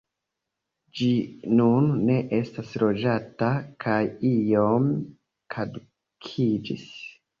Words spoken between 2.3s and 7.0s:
estas loĝata kaj iom kadukiĝis.